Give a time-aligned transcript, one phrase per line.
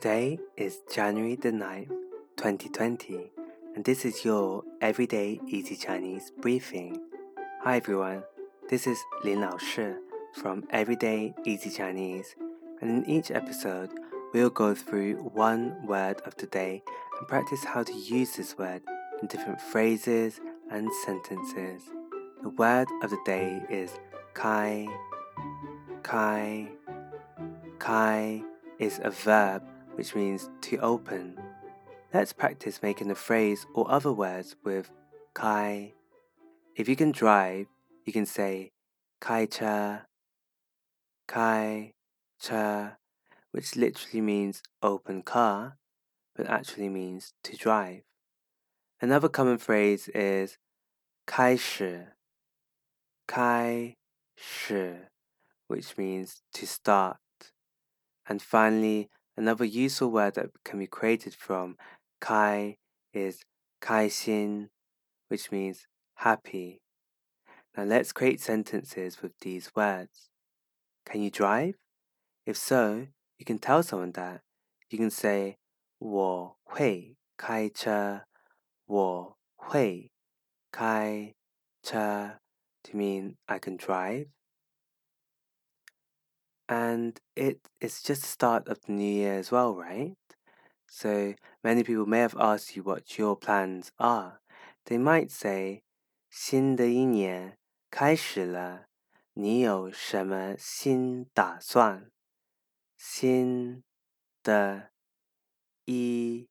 [0.00, 1.90] Today is January the 9th,
[2.38, 3.32] 2020,
[3.74, 6.98] and this is your Everyday Easy Chinese briefing.
[7.60, 8.22] Hi everyone,
[8.70, 9.88] this is Lin Lao Shi
[10.40, 12.34] from Everyday Easy Chinese,
[12.80, 13.90] and in each episode,
[14.32, 16.82] we'll go through one word of the day
[17.18, 18.80] and practice how to use this word
[19.20, 20.40] in different phrases
[20.70, 21.82] and sentences.
[22.42, 23.98] The word of the day is
[24.32, 24.88] kai.
[26.02, 26.70] Kai.
[27.78, 28.42] Kai
[28.78, 29.62] is a verb
[30.00, 31.38] which means to open.
[32.14, 34.90] Let's practice making a phrase or other words with
[35.34, 35.92] kai.
[36.74, 37.66] If you can drive,
[38.06, 38.70] you can say
[39.20, 39.98] kai che,
[41.28, 41.92] kai
[42.40, 42.92] che,
[43.50, 45.76] which literally means open car,
[46.34, 48.00] but actually means to drive.
[49.02, 50.56] Another common phrase is
[51.26, 52.06] "kai shi,"
[53.28, 53.96] "kai
[54.34, 54.92] shi,"
[55.68, 57.18] which means to start.
[58.26, 61.77] And finally, another useful word that can be created from
[62.19, 62.77] kai
[63.13, 63.43] is
[63.81, 64.69] 开心,
[65.27, 66.81] which means happy.
[67.75, 70.29] Now let's create sentences with these words.
[71.05, 71.75] Can you drive?
[72.45, 74.41] If so, you can tell someone that.
[74.89, 75.57] You can say
[75.99, 78.25] 我会开车,
[78.85, 80.11] 我会
[80.71, 81.33] 开
[81.81, 82.39] 车
[82.83, 84.27] to mean I can drive.
[86.69, 90.15] And it is just the start of the new year as well, right?
[90.87, 94.41] So many people may have asked you what your plans are.
[94.85, 95.83] They might say,
[96.29, 97.57] 新的一年
[97.91, 98.87] 开始了，
[99.33, 102.11] 你有什么新打算？
[102.97, 103.83] 新
[104.41, 104.91] 的
[105.85, 106.47] 一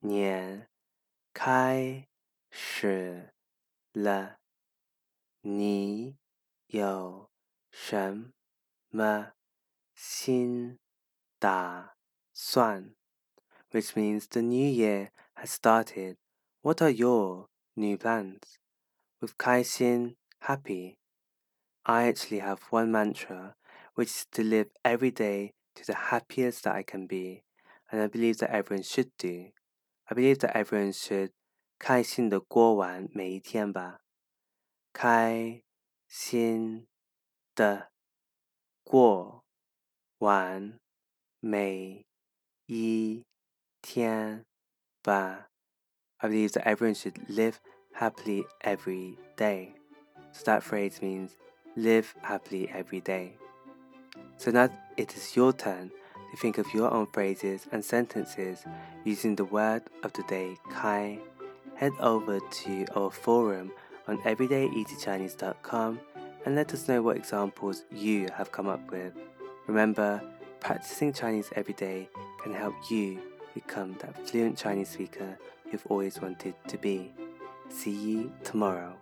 [0.00, 0.68] 年
[1.32, 2.06] 开
[2.50, 3.32] 始
[3.92, 4.38] 了，
[5.40, 6.16] 你
[6.68, 7.30] 有
[7.70, 8.32] 什
[8.90, 9.32] 么
[9.94, 10.78] 新
[11.38, 11.96] 打
[12.32, 12.94] 算？
[13.70, 16.16] Which means the new year has started.
[16.62, 18.58] What are your new plans?
[19.20, 20.96] With 开心 happy,
[21.82, 23.54] I actually have one mantra,
[23.94, 27.42] which is to live every day to the happiest that I can be,
[27.90, 29.52] and I believe that everyone should do.
[30.10, 31.32] I believe that everyone should
[31.78, 34.00] 开心的过完每一天吧。
[34.92, 35.62] 开
[36.06, 36.88] 心
[37.54, 37.92] 的
[38.82, 39.41] 过
[40.22, 40.78] 完
[41.40, 42.04] 每
[42.66, 43.24] 一
[43.80, 44.44] 天
[45.02, 45.48] 吧。
[46.18, 47.60] I believe that everyone should live
[47.94, 49.74] happily every day.
[50.32, 51.36] So that phrase means
[51.76, 53.36] live happily every day.
[54.36, 55.90] So now it is your turn
[56.30, 58.64] to think of your own phrases and sentences
[59.04, 61.18] using the word of the day kai.
[61.76, 63.70] Head over to our forum
[64.08, 66.00] on everydayeasychinese.com
[66.44, 69.12] and let us know what examples you have come up with.
[69.67, 70.21] Remember,
[70.59, 72.09] practicing Chinese every day
[72.41, 73.19] can help you
[73.53, 75.37] become that fluent Chinese speaker
[75.71, 77.11] you've always wanted to be.
[77.69, 78.95] See you tomorrow.